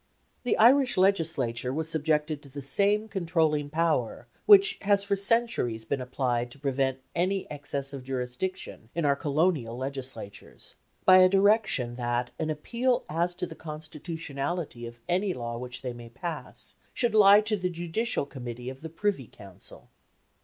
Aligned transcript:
The 0.41 0.57
Irish 0.57 0.97
Legislature 0.97 1.71
was 1.71 1.87
subjected 1.87 2.41
to 2.41 2.49
the 2.49 2.63
same 2.63 3.07
controlling 3.07 3.69
power 3.69 4.25
which 4.47 4.79
has 4.81 5.03
for 5.03 5.15
centuries 5.15 5.85
been 5.85 6.01
applied 6.01 6.49
to 6.49 6.57
prevent 6.57 7.01
any 7.13 7.47
excess 7.51 7.93
of 7.93 8.03
jurisdiction 8.03 8.89
in 8.95 9.05
our 9.05 9.15
Colonial 9.15 9.77
Legislatures, 9.77 10.73
by 11.05 11.17
a 11.19 11.29
direction 11.29 11.97
that 11.97 12.31
an 12.39 12.49
appeal 12.49 13.05
as 13.09 13.35
to 13.35 13.45
the 13.45 13.53
constitutionality 13.53 14.87
of 14.87 14.99
any 15.07 15.35
laws 15.35 15.61
which 15.61 15.83
they 15.83 15.93
might 15.93 16.15
pass 16.15 16.77
should 16.95 17.13
lie 17.13 17.41
to 17.41 17.55
the 17.55 17.69
Judicial 17.69 18.25
Committee 18.25 18.71
of 18.71 18.81
the 18.81 18.89
Privy 18.89 19.27
Council. 19.27 19.89